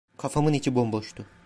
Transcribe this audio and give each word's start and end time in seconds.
Kafamın 0.17 0.53
içi 0.53 0.75
bomboştu. 0.75 1.25